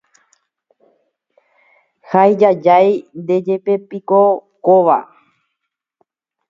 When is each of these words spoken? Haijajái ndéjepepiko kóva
Haijajái 2.11 2.89
ndéjepepiko 3.19 4.21
kóva 4.65 4.97